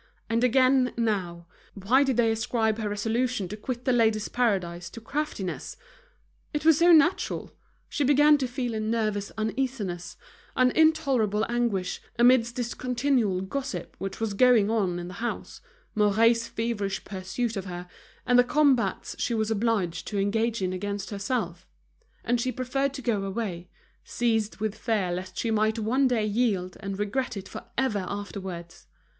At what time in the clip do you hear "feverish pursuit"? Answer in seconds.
16.47-17.55